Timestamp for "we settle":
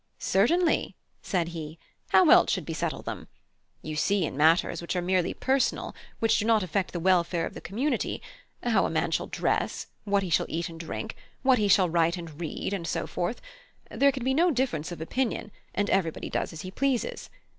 2.67-3.03